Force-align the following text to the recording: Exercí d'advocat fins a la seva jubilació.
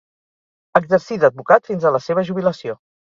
Exercí 0.79 1.17
d'advocat 1.25 1.69
fins 1.73 1.85
a 1.85 1.93
la 1.97 2.01
seva 2.07 2.25
jubilació. 2.31 2.77